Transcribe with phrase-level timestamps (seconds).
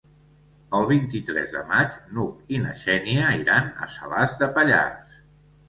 [0.77, 5.25] El vint-i-tres de maig n'Hug i na Xènia iran a Salàs de Pallars.